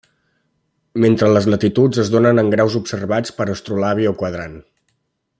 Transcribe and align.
Mentre 1.03 1.27
les 1.35 1.47
latituds 1.53 1.99
es 2.03 2.09
donen 2.15 2.43
en 2.43 2.49
graus 2.55 2.77
observats 2.79 3.35
per 3.41 3.47
astrolabi 3.57 4.09
o 4.13 4.15
quadrant. 4.23 4.57